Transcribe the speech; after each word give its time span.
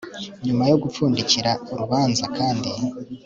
nyuma 0.45 0.63
yo 0.71 0.77
gupfundikira 0.83 1.51
urubanza 1.71 2.25
kandi 2.37 2.71